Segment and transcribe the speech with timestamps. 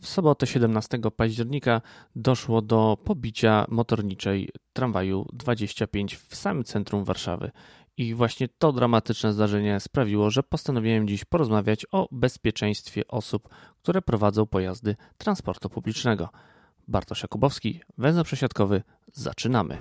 [0.00, 1.80] W sobotę 17 października
[2.16, 7.50] doszło do pobicia motorniczej tramwaju 25 w samym centrum Warszawy.
[7.96, 13.48] I właśnie to dramatyczne zdarzenie sprawiło, że postanowiłem dziś porozmawiać o bezpieczeństwie osób,
[13.82, 16.28] które prowadzą pojazdy transportu publicznego.
[16.88, 19.78] Bartosz Jakubowski, węzeł przesiadkowy, zaczynamy.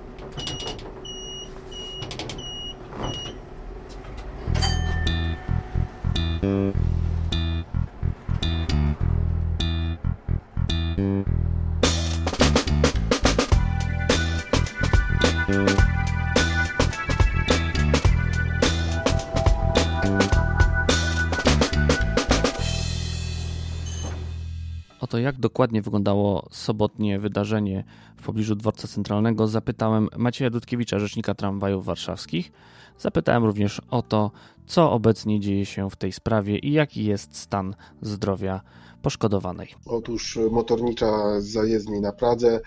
[25.09, 27.83] To, jak dokładnie wyglądało sobotnie wydarzenie
[28.17, 32.51] w pobliżu dworca centralnego, zapytałem Macieja Dudkiewicza, rzecznika tramwajów warszawskich.
[32.99, 34.31] Zapytałem również o to,
[34.65, 38.61] co obecnie dzieje się w tej sprawie i jaki jest stan zdrowia
[39.01, 39.67] poszkodowanej.
[39.85, 42.61] Otóż motornicza z zajezdni na Pradze, e,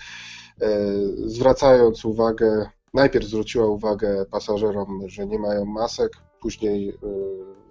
[1.26, 6.94] zwracając uwagę, najpierw zwróciła uwagę pasażerom, że nie mają masek, później e,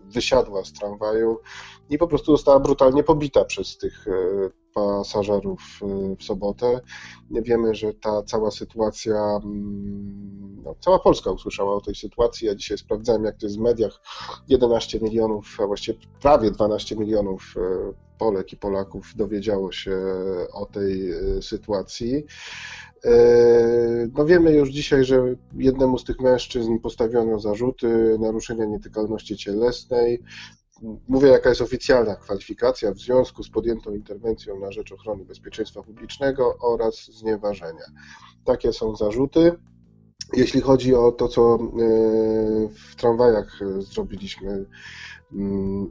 [0.05, 1.37] wysiadła z tramwaju
[1.89, 4.11] i po prostu została brutalnie pobita przez tych e,
[4.73, 6.81] pasażerów e, w sobotę.
[7.31, 12.47] Wiemy, że ta cała sytuacja, mm, no, cała Polska usłyszała o tej sytuacji.
[12.47, 14.01] Ja dzisiaj sprawdzałem, jak to jest w mediach.
[14.47, 19.97] 11 milionów, a właściwie prawie 12 milionów e, Polek i Polaków dowiedziało się
[20.53, 22.25] o tej sytuacji.
[24.13, 30.23] No wiemy już dzisiaj, że jednemu z tych mężczyzn postawiono zarzuty naruszenia nietykalności cielesnej.
[31.07, 36.57] Mówię, jaka jest oficjalna kwalifikacja w związku z podjętą interwencją na rzecz ochrony bezpieczeństwa publicznego
[36.59, 37.85] oraz znieważenia.
[38.45, 39.51] Takie są zarzuty.
[40.33, 41.59] Jeśli chodzi o to, co e,
[42.89, 44.65] w tramwajach zrobiliśmy,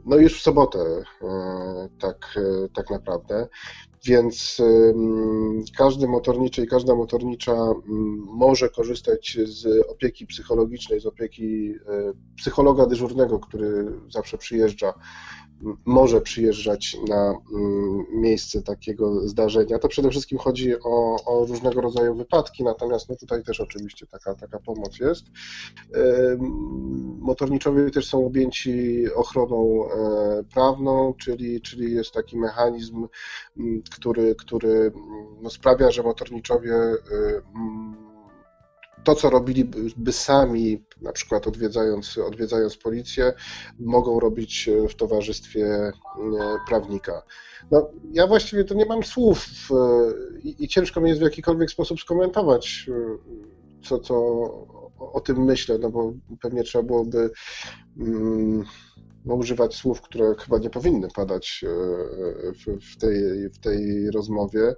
[0.05, 3.47] no już w sobotę e, tak, e, tak naprawdę.
[4.05, 4.61] Więc
[5.77, 7.55] każdy motorniczy i każda motornicza
[8.25, 11.73] może korzystać z opieki psychologicznej, z opieki
[12.37, 14.93] psychologa dyżurnego, który zawsze przyjeżdża
[15.85, 19.79] może przyjeżdżać na mm, miejsce takiego zdarzenia.
[19.79, 24.35] To przede wszystkim chodzi o, o różnego rodzaju wypadki, natomiast no tutaj też oczywiście taka,
[24.35, 25.25] taka pomoc jest.
[27.19, 33.07] Motorniczowie też są objęci ochroną e, prawną, czyli, czyli jest taki mechanizm,
[33.91, 34.91] który, który
[35.41, 36.95] no sprawia, że motorniczowie e,
[39.03, 43.33] to, co robiliby sami, na przykład odwiedzając, odwiedzając policję,
[43.79, 45.91] mogą robić w towarzystwie e,
[46.67, 47.23] prawnika.
[47.71, 49.77] No, ja właściwie to nie mam słów e,
[50.43, 53.17] i, i ciężko mi jest w jakikolwiek sposób skomentować, e,
[53.83, 57.29] co, co o tym myślę, no bo pewnie trzeba byłoby.
[57.97, 58.63] Mm,
[59.25, 61.69] no, używać słów, które chyba nie powinny padać e,
[62.53, 64.75] w, w, tej, w tej rozmowie.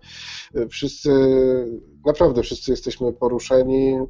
[0.69, 1.11] Wszyscy,
[2.05, 4.07] naprawdę wszyscy jesteśmy poruszeni, e,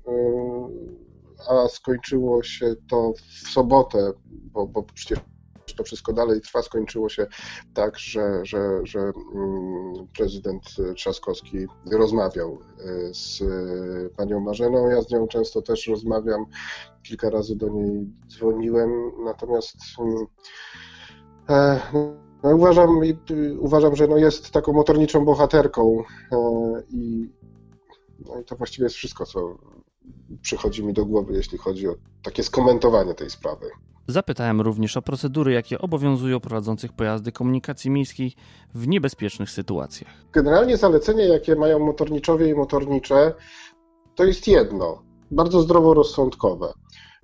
[1.49, 5.19] a skończyło się to w sobotę, bo, bo przecież
[5.81, 7.27] to wszystko dalej trwa, skończyło się
[7.73, 10.63] tak, że, że, że mm, prezydent
[10.95, 11.57] Trzaskowski
[11.91, 13.43] rozmawiał e, z
[14.17, 14.89] panią Marzeną.
[14.89, 16.45] Ja z nią często też rozmawiam,
[17.03, 18.91] kilka razy do niej dzwoniłem,
[19.25, 20.25] natomiast mm,
[21.49, 21.79] e,
[22.43, 23.01] no, uważam,
[23.59, 26.37] uważam, że no jest taką motorniczą bohaterką e,
[26.89, 27.29] i,
[28.25, 29.57] no i to właściwie jest wszystko, co
[30.41, 33.69] przychodzi mi do głowy, jeśli chodzi o takie skomentowanie tej sprawy.
[34.07, 38.33] Zapytałem również o procedury, jakie obowiązują prowadzących pojazdy komunikacji miejskiej
[38.73, 40.11] w niebezpiecznych sytuacjach.
[40.31, 43.33] Generalnie zalecenia, jakie mają motorniczowie i motornicze,
[44.15, 46.73] to jest jedno, bardzo zdroworozsądkowe.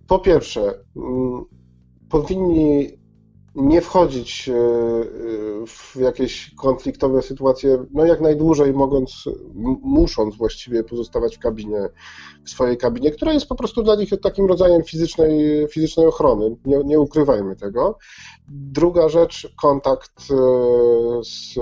[0.08, 0.62] Po pierwsze,
[0.96, 1.46] mm,
[2.10, 2.88] powinni
[3.58, 4.58] nie wchodzić e, e,
[5.68, 9.24] w jakieś konfliktowe sytuacje, no jak najdłużej mogąc,
[9.84, 11.90] musząc właściwie pozostawać w kabinie,
[12.46, 16.78] w swojej kabinie, która jest po prostu dla nich takim rodzajem fizycznej, fizycznej ochrony, nie,
[16.84, 17.98] nie ukrywajmy tego.
[18.48, 20.36] Druga rzecz, kontakt e,
[21.24, 21.54] z,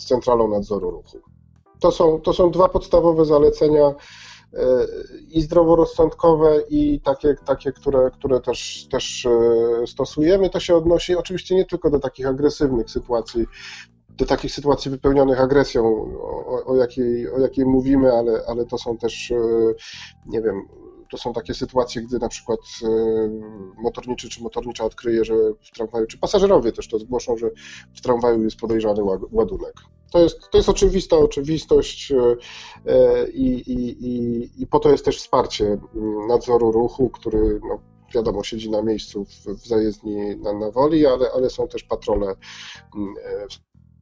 [0.00, 1.18] z Centralą Nadzoru Ruchu.
[1.80, 3.94] To są, to są dwa podstawowe zalecenia,
[5.30, 10.50] i zdroworozsądkowe, i takie, takie które, które też, też e, stosujemy.
[10.50, 13.46] To się odnosi oczywiście nie tylko do takich agresywnych sytuacji,
[14.08, 15.84] do takich sytuacji wypełnionych agresją,
[16.20, 19.36] o, o, jakiej, o jakiej mówimy, ale, ale to są też, e,
[20.26, 20.62] nie wiem,
[21.10, 22.60] to są takie sytuacje, gdy na przykład
[23.76, 27.50] motorniczy czy motornicza odkryje, że w tramwaju, czy pasażerowie też to zgłoszą, że
[27.94, 29.74] w tramwaju jest podejrzany ładunek.
[30.10, 32.36] To jest, to jest oczywista oczywistość e,
[32.86, 35.78] e, i, i, i, i po to jest też wsparcie
[36.28, 37.80] nadzoru ruchu, który no,
[38.14, 42.34] wiadomo, siedzi na miejscu w, w zajezdni na, na woli, ale, ale są też patrole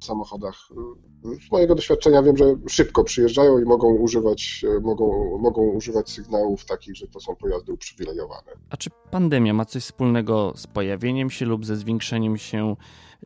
[0.00, 0.68] samochodach.
[1.48, 6.96] Z mojego doświadczenia wiem, że szybko przyjeżdżają i mogą używać, mogą, mogą używać sygnałów takich,
[6.96, 8.52] że to są pojazdy uprzywilejowane.
[8.70, 12.76] A czy pandemia ma coś wspólnego z pojawieniem się lub ze zwiększeniem się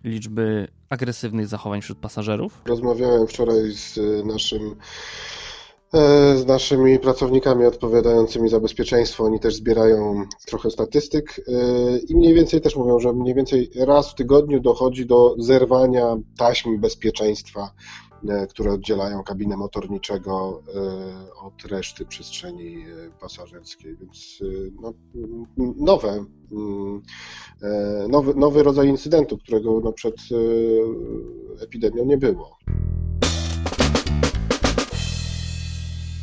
[0.05, 2.63] liczby agresywnych zachowań wśród pasażerów?
[2.67, 4.77] Rozmawiałem wczoraj z naszym
[5.50, 5.50] E,
[6.35, 9.25] z naszymi pracownikami odpowiadającymi za bezpieczeństwo.
[9.25, 14.11] Oni też zbierają trochę statystyk e, i mniej więcej też mówią, że mniej więcej raz
[14.11, 17.71] w tygodniu dochodzi do zerwania taśm bezpieczeństwa,
[18.29, 20.63] e, które oddzielają kabinę motorniczego
[21.43, 22.85] od reszty przestrzeni
[23.21, 23.97] pasażerskiej.
[23.97, 24.39] Więc
[24.83, 24.93] no,
[25.77, 27.03] nowe, mm,
[28.09, 30.17] nowy, nowy rodzaj incydentu, którego no, przed
[31.61, 32.57] epidemią nie było.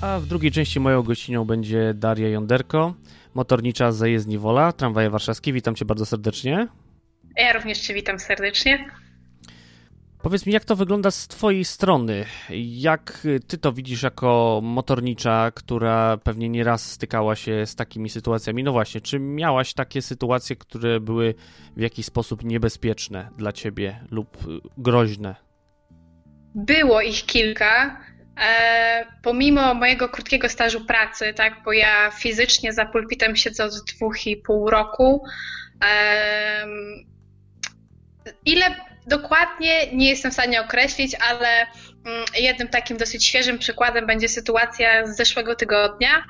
[0.01, 2.93] A w drugiej części moją gościnią będzie Daria Jonderko,
[3.33, 5.53] motornicza z zajezdni Wola, tramwaje warszawskie.
[5.53, 6.67] Witam cię bardzo serdecznie.
[7.37, 8.89] Ja również cię witam serdecznie.
[10.21, 12.25] Powiedz mi, jak to wygląda z Twojej strony?
[12.59, 18.63] Jak Ty to widzisz jako motornicza, która pewnie nieraz stykała się z takimi sytuacjami?
[18.63, 21.35] No właśnie, czy miałaś takie sytuacje, które były
[21.77, 24.37] w jakiś sposób niebezpieczne dla Ciebie lub
[24.77, 25.35] groźne?
[26.55, 28.01] Było ich kilka.
[28.41, 34.27] E, pomimo mojego krótkiego stażu pracy, tak, bo ja fizycznie za pulpitem siedzę od dwóch
[34.27, 35.23] i pół roku,
[38.45, 38.75] ile
[39.07, 41.61] dokładnie nie jestem w stanie określić, ale
[42.05, 46.23] mm, jednym takim dosyć świeżym przykładem będzie sytuacja z zeszłego tygodnia,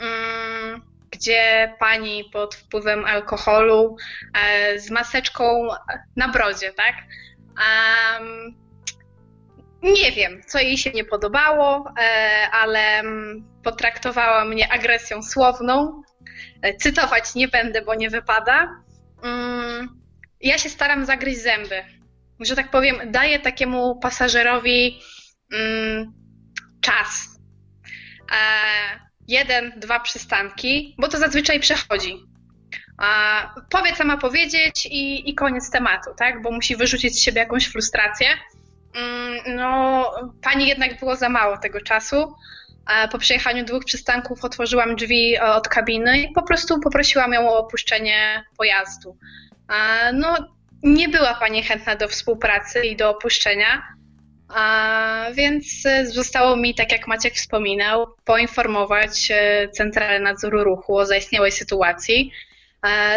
[0.00, 3.96] mm, gdzie pani pod wpływem alkoholu
[4.34, 5.68] e, z maseczką
[6.16, 6.94] na brodzie, tak?
[9.84, 16.02] Nie wiem, co jej się nie podobało, e, ale mm, potraktowała mnie agresją słowną.
[16.62, 18.82] E, cytować nie będę, bo nie wypada.
[19.22, 20.00] Mm,
[20.40, 21.84] ja się staram zagryźć zęby.
[22.40, 25.00] Że tak powiem, daję takiemu pasażerowi
[25.52, 26.12] mm,
[26.80, 27.38] czas.
[28.32, 28.36] E,
[29.28, 32.16] jeden, dwa przystanki, bo to zazwyczaj przechodzi.
[33.70, 36.42] Powie, co ma powiedzieć i, i koniec tematu, tak?
[36.42, 38.28] Bo musi wyrzucić z siebie jakąś frustrację.
[38.94, 40.10] Mm, no,
[40.42, 42.34] pani jednak było za mało tego czasu.
[43.12, 47.58] Po przejechaniu dwóch przystanków otworzyłam drzwi e, od kabiny i po prostu poprosiłam ją o
[47.58, 49.16] opuszczenie pojazdu.
[50.12, 50.36] No,
[50.82, 53.82] nie była pani chętna do współpracy i do opuszczenia,
[55.34, 61.52] więc e, zostało mi, tak jak Maciek wspominał, poinformować e, Centralę Nadzoru Ruchu o zaistniałej
[61.52, 62.32] sytuacji.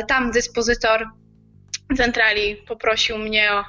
[0.08, 1.08] Tam dyspozytor
[1.98, 3.64] centrali poprosił mnie o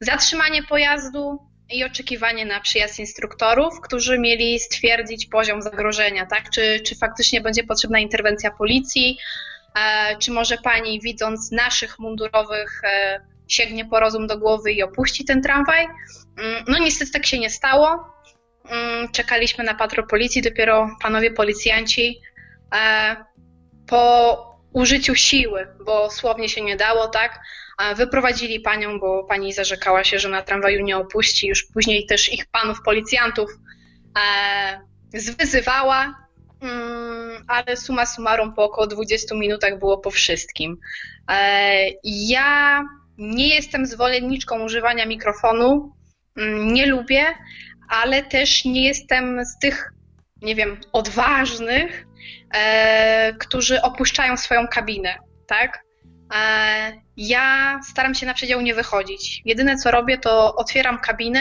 [0.00, 1.38] zatrzymanie pojazdu
[1.70, 6.50] i oczekiwanie na przyjazd instruktorów, którzy mieli stwierdzić poziom zagrożenia, tak?
[6.50, 9.18] Czy, czy faktycznie będzie potrzebna interwencja policji,
[9.76, 15.24] e, czy może pani, widząc naszych mundurowych, e, sięgnie po rozum do głowy i opuści
[15.24, 15.86] ten tramwaj?
[16.38, 18.14] Mm, no niestety tak się nie stało.
[18.68, 22.20] Mm, czekaliśmy na patrol policji, dopiero panowie policjanci
[22.74, 23.16] e,
[23.86, 27.40] po użyciu siły, bo słownie się nie dało, tak?
[27.96, 31.46] Wyprowadzili panią, bo pani zarzekała się, że na tramwaju nie opuści.
[31.48, 33.50] Już później też ich panów policjantów
[34.18, 36.28] e, zwyzywała,
[36.60, 40.76] mm, ale suma summarum po około 20 minutach było po wszystkim.
[41.30, 42.82] E, ja
[43.18, 45.92] nie jestem zwolenniczką używania mikrofonu,
[46.36, 47.24] mm, nie lubię,
[47.88, 49.92] ale też nie jestem z tych,
[50.42, 52.06] nie wiem, odważnych,
[52.54, 55.83] e, którzy opuszczają swoją kabinę, tak?
[57.16, 59.42] Ja staram się na przedział nie wychodzić.
[59.44, 61.40] Jedyne co robię, to otwieram kabinę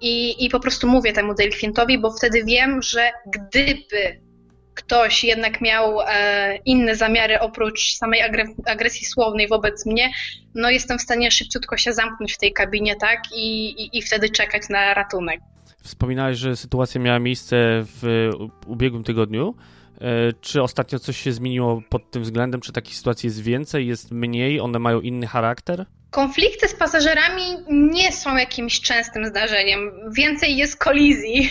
[0.00, 4.20] i, i po prostu mówię temu delikwentowi, bo wtedy wiem, że gdyby
[4.74, 8.20] ktoś jednak miał e, inne zamiary oprócz samej
[8.66, 10.10] agresji słownej wobec mnie,
[10.54, 14.30] no jestem w stanie szybciutko się zamknąć w tej kabinie, tak, i, i, i wtedy
[14.30, 15.40] czekać na ratunek.
[15.82, 18.30] Wspominałeś, że sytuacja miała miejsce w
[18.66, 19.54] ubiegłym tygodniu.
[20.02, 22.60] E, czy ostatnio coś się zmieniło pod tym względem?
[22.60, 25.86] Czy takich sytuacji jest więcej, jest mniej, one mają inny charakter?
[26.10, 29.90] Konflikty z pasażerami nie są jakimś częstym zdarzeniem.
[30.16, 31.50] Więcej jest kolizji,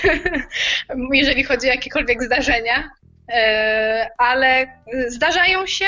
[1.13, 2.89] jeżeli chodzi o jakiekolwiek zdarzenia,
[3.29, 4.67] e, ale
[5.07, 5.85] zdarzają się,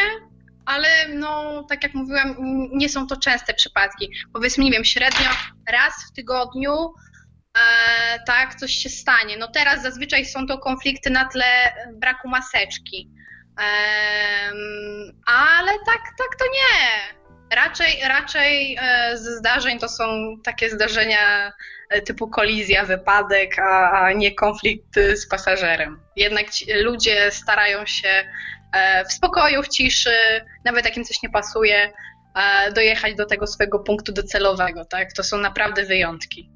[0.66, 2.36] ale no, tak jak mówiłam,
[2.74, 4.12] nie są to częste przypadki.
[4.34, 5.30] Powiedzmy, nie wiem, średnio
[5.72, 6.94] raz w tygodniu
[8.26, 9.38] tak, coś się stanie.
[9.38, 13.10] No teraz zazwyczaj są to konflikty na tle braku maseczki.
[13.60, 13.66] E,
[15.26, 16.90] ale tak, tak to nie.
[17.56, 21.54] Raczej, raczej e, z zdarzeń to są takie zdarzenia
[21.90, 26.00] e, typu kolizja, wypadek, a, nie konflikt z pasażerem.
[26.16, 26.46] Jednak
[26.84, 28.24] ludzie starają się
[28.74, 30.18] e, w spokoju, w ciszy,
[30.66, 31.92] nawet jak im coś nie pasuje,
[32.76, 34.86] dojechać do tego swojego punktu docelowego.
[34.86, 35.14] Tak?
[35.14, 36.53] To są naprawdę wyjątki.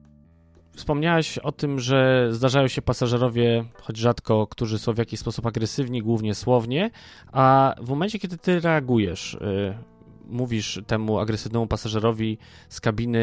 [0.78, 6.02] Wspomniałaś o tym, że zdarzają się pasażerowie, choć rzadko, którzy są w jakiś sposób agresywni,
[6.02, 6.90] głównie słownie,
[7.32, 9.78] a w momencie, kiedy ty reagujesz, y,
[10.26, 12.38] mówisz temu agresywnemu pasażerowi
[12.70, 13.20] z kabiny,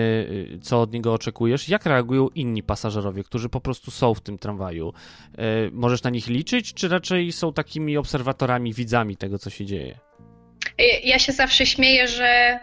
[0.55, 4.39] y, co od niego oczekujesz, jak reagują inni pasażerowie, którzy po prostu są w tym
[4.39, 4.93] tramwaju?
[5.33, 9.99] Y, możesz na nich liczyć, czy raczej są takimi obserwatorami, widzami tego, co się dzieje?
[11.05, 12.61] Ja się zawsze śmieję, że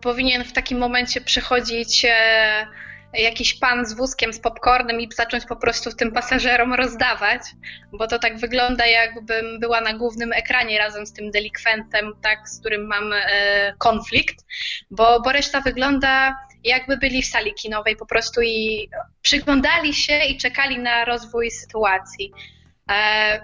[0.00, 2.66] powinien w takim momencie przychodzić e,
[3.14, 7.42] jakiś pan z wózkiem z popcornem i zacząć po prostu tym pasażerom rozdawać,
[7.92, 12.60] bo to tak wygląda, jakbym była na głównym ekranie razem z tym delikwentem, tak, z
[12.60, 14.44] którym mam e, konflikt,
[14.90, 18.88] bo, bo reszta wygląda jakby byli w sali kinowej po prostu i
[19.22, 22.32] przyglądali się i czekali na rozwój sytuacji.
[22.90, 23.40] E,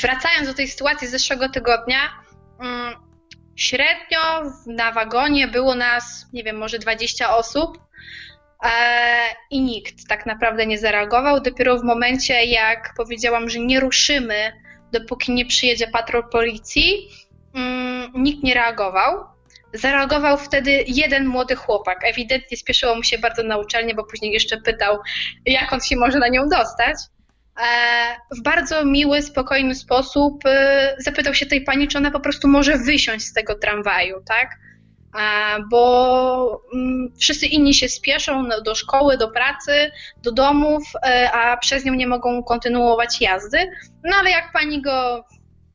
[0.00, 1.98] wracając do tej sytuacji z zeszłego tygodnia,
[2.60, 2.94] mm,
[3.56, 7.87] średnio na wagonie było nas, nie wiem, może 20 osób
[9.50, 11.40] i nikt tak naprawdę nie zareagował.
[11.40, 14.52] Dopiero w momencie, jak powiedziałam, że nie ruszymy,
[14.92, 17.08] dopóki nie przyjedzie patrol policji,
[17.54, 19.24] mm, nikt nie reagował.
[19.72, 22.04] Zareagował wtedy jeden młody chłopak.
[22.04, 24.98] Ewidentnie spieszyło mu się bardzo na uczelnię, bo później jeszcze pytał,
[25.46, 26.96] jak on się może na nią dostać.
[27.58, 32.48] E, w bardzo miły, spokojny sposób e, zapytał się tej pani, czy ona po prostu
[32.48, 34.50] może wysiąść z tego tramwaju, tak?
[35.70, 39.90] Bo mm, wszyscy inni się spieszą do szkoły, do pracy,
[40.22, 43.70] do domów, e, a przez nią nie mogą kontynuować jazdy.
[44.04, 45.24] No ale jak pani go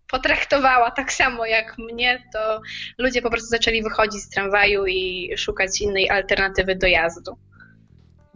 [0.07, 2.61] potraktowała tak samo jak mnie, to
[2.97, 7.37] ludzie po prostu zaczęli wychodzić z tramwaju i szukać innej alternatywy dojazdu.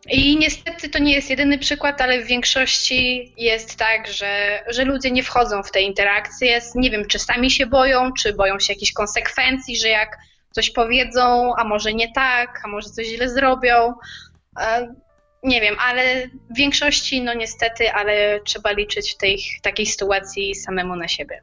[0.10, 5.12] I niestety to nie jest jedyny przykład, ale w większości jest tak, że, że ludzie
[5.12, 6.62] nie wchodzą w te interakcje.
[6.76, 10.18] Nie wiem, czy sami się boją, czy boją się jakichś konsekwencji, że jak
[10.52, 13.94] coś powiedzą, a może nie tak, a może coś źle zrobią.
[14.60, 14.96] E,
[15.44, 20.96] nie wiem, ale w większości, no niestety, ale trzeba liczyć w tej takiej sytuacji samemu
[20.96, 21.42] na siebie.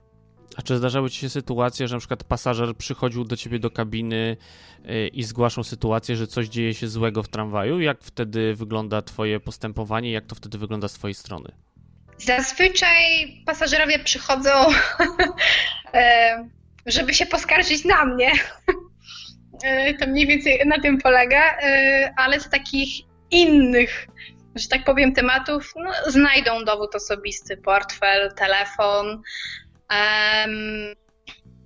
[0.57, 4.37] A czy zdarzały ci się sytuacje, że na przykład pasażer przychodził do ciebie do kabiny
[4.85, 7.81] e, i zgłaszał sytuację, że coś dzieje się złego w tramwaju?
[7.81, 10.13] Jak wtedy wygląda twoje postępowanie?
[10.13, 11.53] Jak to wtedy wygląda z twojej strony?
[12.19, 12.97] Zazwyczaj
[13.47, 14.51] pasażerowie przychodzą,
[15.95, 16.49] e,
[16.87, 18.33] żeby się poskarżyć na mnie.
[19.63, 22.89] E, to mniej więcej na tym polega, e, ale z takich
[23.31, 24.07] innych,
[24.55, 29.23] że tak powiem, tematów no, znajdą dowód osobisty, portfel, telefon.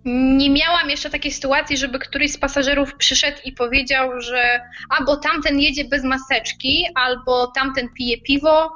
[0.04, 5.61] Nie miałam jeszcze takiej sytuacji, żeby któryś z pasażerów przyszedł i powiedział, że albo tamten
[5.61, 8.75] jedzie bez maseczki, albo tamten pije piwo,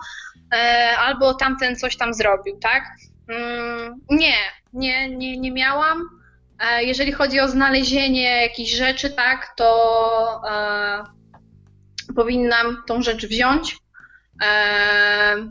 [0.54, 2.84] e, albo tamten coś tam zrobił, tak?
[3.28, 4.34] Mm, nie,
[4.72, 6.21] nie, nie, nie miałam.
[6.62, 11.04] E, jeżeli chodzi o znalezienie jakichś rzeczy, tak, to e,
[12.16, 13.76] powinnam tą rzecz wziąć
[14.42, 15.48] e,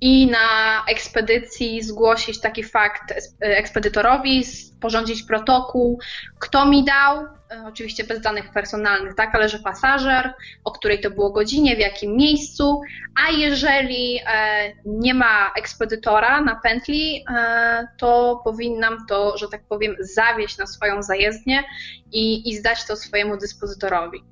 [0.00, 5.98] i na ekspedycji zgłosić taki fakt ekspedytorowi, sporządzić protokół,
[6.38, 10.34] kto mi dał, E, oczywiście bez danych personalnych, tak, ale że pasażer,
[10.64, 12.80] o której to było godzinie, w jakim miejscu,
[13.26, 19.96] a jeżeli e, nie ma ekspedytora na pętli, e, to powinnam to, że tak powiem,
[20.00, 21.64] zawieść na swoją zajezdnię
[22.12, 24.24] i, i zdać to swojemu dyspozytorowi.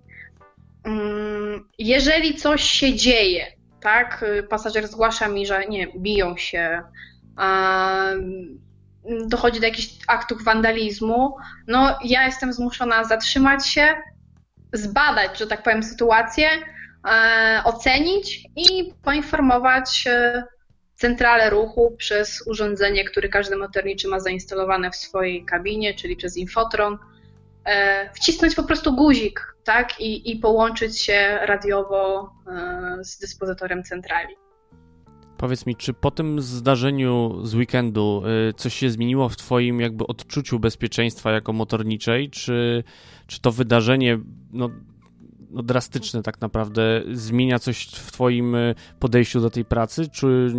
[0.84, 3.46] Mm, jeżeli coś się dzieje,
[3.80, 6.82] tak, pasażer zgłasza mi, że nie, biją się,
[9.26, 13.88] dochodzi do jakichś aktów wandalizmu, no ja jestem zmuszona zatrzymać się,
[14.72, 16.48] zbadać, że tak powiem, sytuację,
[17.08, 20.44] e, ocenić i poinformować e,
[20.94, 26.98] centralę ruchu przez urządzenie, które każdy motorniczy ma zainstalowane w swojej kabinie, czyli przez infotron,
[27.64, 34.36] e, wcisnąć po prostu guzik, tak, i, i połączyć się radiowo e, z dyspozytorem centrali.
[35.42, 40.06] Powiedz mi, czy po tym zdarzeniu z weekendu y, coś się zmieniło w Twoim jakby
[40.06, 42.30] odczuciu bezpieczeństwa jako motorniczej?
[42.30, 42.84] Czy,
[43.26, 44.18] czy to wydarzenie
[44.52, 44.70] no,
[45.50, 50.08] no drastyczne tak naprawdę zmienia coś w Twoim y, podejściu do tej pracy?
[50.08, 50.54] Czy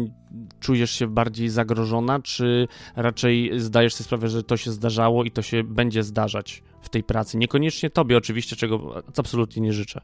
[0.60, 5.42] czujesz się bardziej zagrożona, czy raczej zdajesz sobie sprawę, że to się zdarzało i to
[5.42, 7.38] się będzie zdarzać w tej pracy?
[7.38, 10.02] Niekoniecznie Tobie oczywiście, czego absolutnie nie życzę.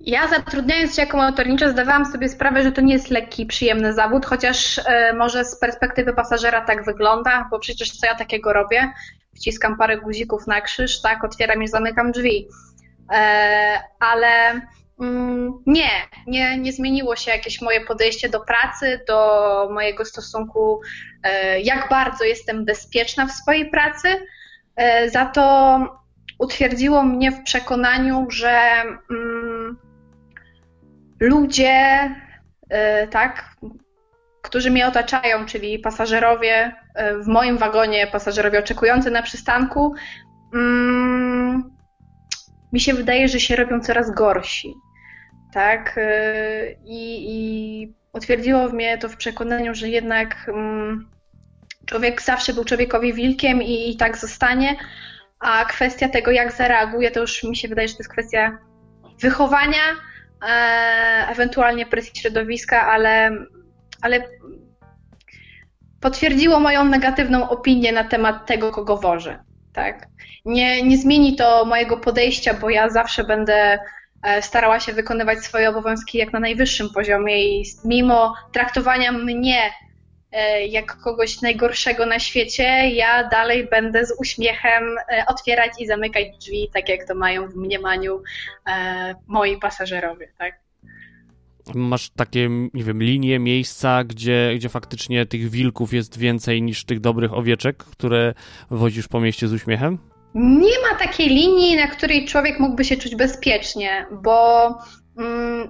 [0.00, 4.26] Ja zatrudniając się jako motornicza zdawałam sobie sprawę, że to nie jest lekki, przyjemny zawód,
[4.26, 8.92] chociaż e, może z perspektywy pasażera tak wygląda, bo przecież co ja takiego robię?
[9.36, 12.48] Wciskam parę guzików na krzyż, tak, otwieram i zamykam drzwi.
[13.12, 14.60] E, ale
[15.00, 15.90] mm, nie,
[16.26, 20.80] nie, nie zmieniło się jakieś moje podejście do pracy, do mojego stosunku,
[21.22, 24.08] e, jak bardzo jestem bezpieczna w swojej pracy.
[25.12, 25.78] Za to
[26.38, 28.60] utwierdziło mnie w przekonaniu, że
[29.10, 29.47] mm,
[31.20, 32.10] ludzie,
[33.10, 33.56] tak,
[34.42, 36.72] którzy mnie otaczają, czyli pasażerowie
[37.22, 39.94] w moim wagonie, pasażerowie oczekujący na przystanku,
[40.54, 41.78] mm,
[42.72, 44.74] mi się wydaje, że się robią coraz gorsi.
[45.52, 46.00] Tak?
[46.84, 51.10] I, i utwierdziło mnie to w przekonaniu, że jednak mm,
[51.86, 54.76] człowiek zawsze był człowiekowi wilkiem i, i tak zostanie,
[55.40, 58.58] a kwestia tego, jak zareaguje, to już mi się wydaje, że to jest kwestia
[59.20, 59.82] wychowania,
[61.28, 63.30] ewentualnie presji środowiska, ale,
[64.02, 64.24] ale
[66.00, 69.38] potwierdziło moją negatywną opinię na temat tego, kogo wożę.
[69.72, 70.06] Tak?
[70.44, 73.78] Nie, nie zmieni to mojego podejścia, bo ja zawsze będę
[74.22, 79.87] e, starała się wykonywać swoje obowiązki jak na najwyższym poziomie i mimo traktowania mnie E,
[80.68, 86.70] jak kogoś najgorszego na świecie, ja dalej będę z uśmiechem e, otwierać i zamykać drzwi,
[86.74, 88.22] tak jak to mają w mniemaniu
[88.66, 90.60] e, moi pasażerowie, tak?
[91.74, 97.00] Masz takie, nie wiem, linie, miejsca, gdzie, gdzie faktycznie tych wilków jest więcej niż tych
[97.00, 98.34] dobrych owieczek, które
[98.70, 99.98] wozisz po mieście z uśmiechem?
[100.34, 104.68] Nie ma takiej linii, na której człowiek mógłby się czuć bezpiecznie, bo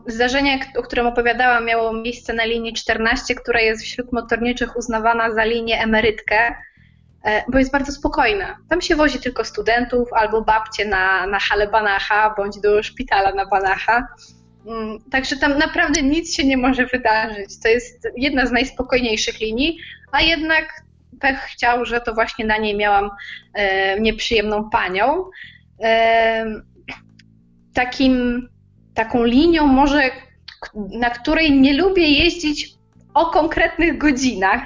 [0.07, 5.45] zdarzenie, o którym opowiadałam, miało miejsce na linii 14, która jest wśród motorniczych uznawana za
[5.45, 6.55] linię emerytkę,
[7.25, 8.59] e, bo jest bardzo spokojna.
[8.69, 13.47] Tam się wozi tylko studentów albo babcie na, na halę Banacha bądź do szpitala na
[13.47, 14.09] Banacha.
[14.67, 17.61] Mm, także tam naprawdę nic się nie może wydarzyć.
[17.63, 19.79] To jest jedna z najspokojniejszych linii,
[20.13, 20.83] a jednak
[21.21, 23.11] pech chciał, że to właśnie na niej miałam
[23.55, 25.25] e, nieprzyjemną panią.
[25.83, 26.47] E,
[27.75, 28.49] takim
[28.99, 30.11] taką linią może,
[30.75, 32.71] na której nie lubię jeździć
[33.15, 34.63] o konkretnych godzinach.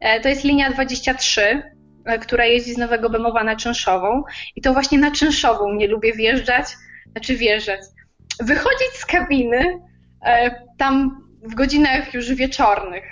[0.00, 1.62] E, to jest linia 23,
[2.04, 4.22] e, która jeździ z Nowego Bemowa na Czynszową
[4.56, 6.66] i to właśnie na Czynszową nie lubię wjeżdżać,
[7.12, 7.80] znaczy wjeżdżać,
[8.40, 9.80] wychodzić z kabiny
[10.24, 13.04] e, tam w godzinach już wieczornych.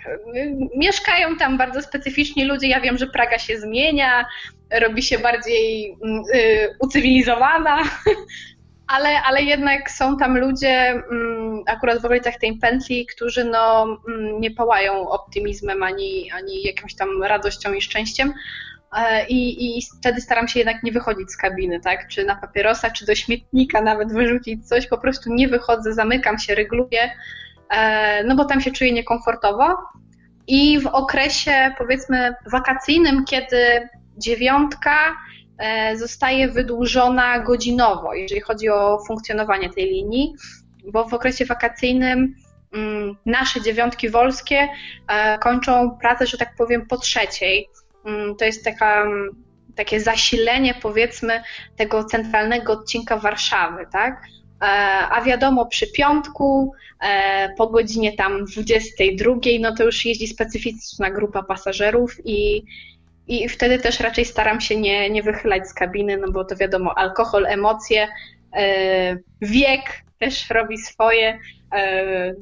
[0.76, 2.68] Mieszkają tam bardzo specyficzni ludzie.
[2.68, 4.26] Ja wiem, że Praga się zmienia,
[4.70, 7.78] robi się bardziej mm, y, ucywilizowana,
[8.86, 14.40] ale, ale jednak są tam ludzie, mm, akurat w okolicach tej pętli, którzy no, mm,
[14.40, 18.32] nie pałają optymizmem ani, ani jakąś tam radością i szczęściem.
[18.96, 22.08] E, I, I wtedy staram się jednak nie wychodzić z kabiny, tak?
[22.08, 24.86] Czy na papierosa, czy do śmietnika nawet wyrzucić coś.
[24.86, 27.10] Po prostu nie wychodzę, zamykam się, rygluję,
[27.70, 29.76] e, no bo tam się czuję niekomfortowo.
[30.48, 35.16] I w okresie powiedzmy wakacyjnym, kiedy dziewiątka
[35.94, 40.34] zostaje wydłużona godzinowo, jeżeli chodzi o funkcjonowanie tej linii,
[40.92, 42.34] bo w okresie wakacyjnym
[42.72, 44.68] mm, nasze dziewiątki wolskie
[45.08, 47.68] e, kończą pracę, że tak powiem, po trzeciej.
[48.04, 49.06] Mm, to jest taka,
[49.76, 51.42] takie zasilenie, powiedzmy,
[51.76, 54.22] tego centralnego odcinka Warszawy, tak?
[54.62, 54.66] E,
[55.08, 56.72] a wiadomo, przy piątku,
[57.58, 62.62] po godzinie tam 22, no to już jeździ specyficzna grupa pasażerów i,
[63.28, 66.98] i wtedy też raczej staram się nie, nie wychylać z kabiny, no bo to wiadomo,
[66.98, 68.08] alkohol, emocje,
[68.56, 69.80] e, wiek
[70.18, 71.38] też robi swoje,
[71.74, 72.34] e,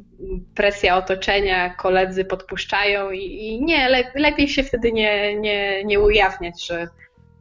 [0.54, 6.66] presja otoczenia, koledzy podpuszczają i, i nie, le, lepiej się wtedy nie, nie, nie ujawniać,
[6.66, 6.88] że,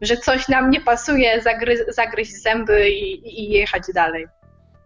[0.01, 4.25] że coś nam nie pasuje, zagry, zagryźć zęby i, i jechać dalej.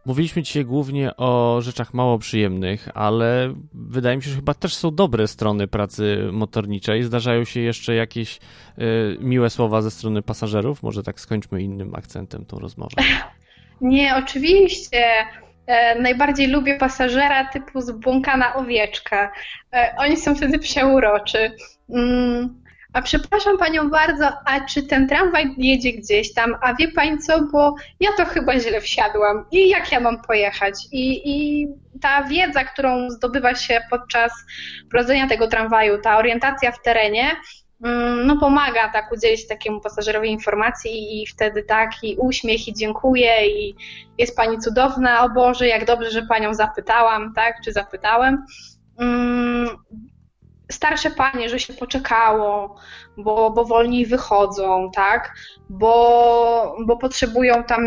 [0.07, 4.95] Mówiliśmy dzisiaj głównie o rzeczach mało przyjemnych, ale wydaje mi się, że chyba też są
[4.95, 7.03] dobre strony pracy motorniczej.
[7.03, 8.81] Zdarzają się jeszcze jakieś y,
[9.19, 10.83] miłe słowa ze strony pasażerów.
[10.83, 12.95] Może tak skończmy innym akcentem tą rozmowę.
[13.81, 15.05] Nie, oczywiście.
[15.67, 19.31] E, najbardziej lubię pasażera typu zbłąkana owieczka.
[19.73, 21.51] E, oni są wtedy przeuroczy.
[21.89, 22.61] Mm,
[22.97, 26.55] a przepraszam panią bardzo, a czy ten tramwaj jedzie gdzieś tam?
[26.61, 30.73] A wie pani co, bo ja to chyba źle wsiadłam i jak ja mam pojechać?
[30.91, 31.67] I, i
[32.01, 34.31] ta wiedza, którą zdobywa się podczas
[34.89, 37.31] prowadzenia tego tramwaju, ta orientacja w terenie,
[37.83, 43.47] mm, no pomaga tak udzielić takiemu pasażerowi informacji i wtedy tak i uśmiech i dziękuję
[43.47, 43.75] i
[44.17, 48.45] jest pani cudowna, o Boże, jak dobrze, że panią zapytałam, tak, czy zapytałem.
[50.71, 52.75] Starsze panie, że się poczekało,
[53.17, 55.33] bo, bo wolniej wychodzą, tak?
[55.69, 57.83] Bo, bo potrzebują tam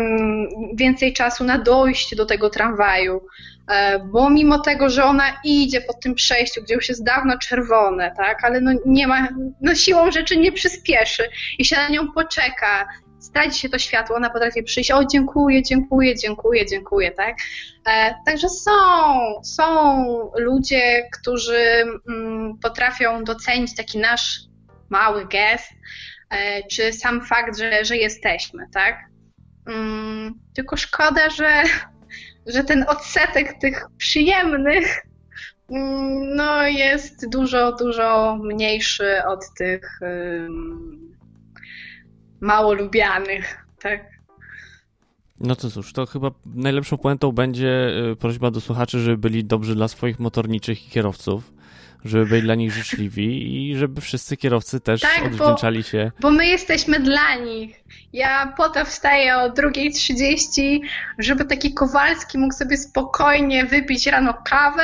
[0.73, 3.21] więcej czasu na dojście do tego tramwaju.
[3.67, 8.13] E, bo mimo tego, że ona idzie po tym przejściu, gdzie już jest dawno czerwone,
[8.17, 9.27] tak, ale no nie ma,
[9.61, 12.87] no siłą rzeczy nie przyspieszy i się na nią poczeka,
[13.31, 17.35] straci się to światło, ona potrafi przyjść, o dziękuję, dziękuję, dziękuję, dziękuję, tak?
[17.87, 18.71] E, także są,
[19.43, 20.05] są
[20.37, 24.39] ludzie, którzy mm, potrafią docenić taki nasz
[24.89, 25.71] mały gest,
[26.29, 28.99] e, czy sam fakt, że, że jesteśmy, tak?
[29.67, 31.63] Mm, tylko szkoda, że,
[32.45, 35.05] że ten odsetek tych przyjemnych
[35.69, 39.99] mm, no, jest dużo, dużo mniejszy od tych
[42.41, 44.21] mało lubianych, tak?
[45.39, 49.75] No to cóż, to chyba najlepszą puentą będzie y, prośba do słuchaczy, żeby byli dobrzy
[49.75, 51.53] dla swoich motorniczych i kierowców,
[52.05, 56.11] żeby byli dla nich życzliwi i żeby wszyscy kierowcy też tak, odwdzięczali bo, się.
[56.19, 57.83] Bo my jesteśmy dla nich.
[58.13, 60.79] Ja po to wstaję o 2.30,
[61.19, 64.83] żeby taki Kowalski mógł sobie spokojnie wypić rano kawę,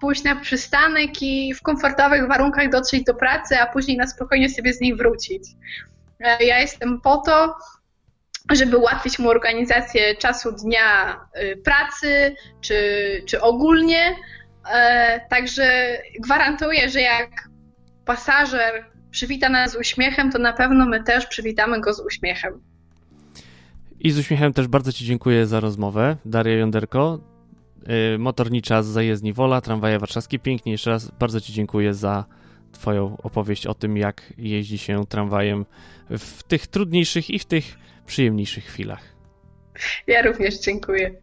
[0.00, 4.72] pójść na przystanek i w komfortowych warunkach dotrzeć do pracy, a później na spokojnie sobie
[4.72, 5.42] z niej wrócić.
[6.20, 7.56] Ja jestem po to,
[8.52, 12.74] żeby ułatwić mu organizację czasu dnia y, pracy, czy,
[13.26, 14.16] czy ogólnie.
[14.72, 17.48] E, także gwarantuję, że jak
[18.04, 22.60] pasażer przywita nas z uśmiechem, to na pewno my też przywitamy go z uśmiechem.
[24.00, 27.20] I z uśmiechem też bardzo Ci dziękuję za rozmowę, Daria Jąderko,
[28.14, 30.38] y, motornicza z zajezdni Wola, tramwaje warszawskie.
[30.38, 32.24] Pięknie, jeszcze raz bardzo Ci dziękuję za
[32.72, 35.66] Twoją opowieść o tym, jak jeździ się tramwajem
[36.10, 39.02] w tych trudniejszych i w tych przyjemniejszych chwilach.
[40.06, 41.14] Ja również dziękuję.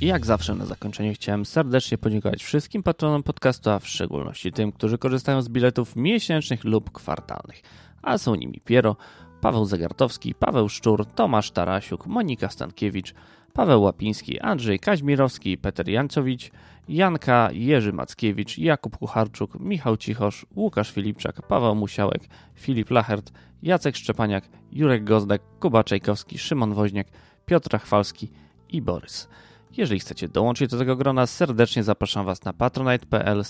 [0.00, 4.72] I jak zawsze na zakończenie chciałem serdecznie podziękować wszystkim patronom podcastu, a w szczególności tym,
[4.72, 7.62] którzy korzystają z biletów miesięcznych lub kwartalnych.
[8.02, 8.96] A są nimi Piero,
[9.40, 13.14] Paweł Zagartowski, Paweł Szczur, Tomasz Tarasiuk, Monika Stankiewicz,
[13.52, 16.50] Paweł Łapiński, Andrzej Kaźmirowski, Peter Jancowicz,
[16.88, 22.22] Janka, Jerzy Mackiewicz, Jakub Kucharczuk, Michał Cichosz, Łukasz Filipczak, Paweł Musiałek,
[22.54, 27.06] Filip Lachert, Jacek Szczepaniak, Jurek Gozdek, Kuba Czajkowski, Szymon Woźniak,
[27.46, 28.30] Piotr Chwalski
[28.68, 29.28] i Borys.
[29.76, 33.42] Jeżeli chcecie dołączyć do tego grona, serdecznie zapraszam Was na patronite.pl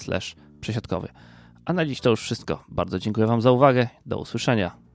[0.61, 1.09] przesiadkowy.
[1.64, 2.64] A na dziś to już wszystko.
[2.68, 3.88] Bardzo dziękuję Wam za uwagę.
[4.07, 4.86] Do usłyszenia.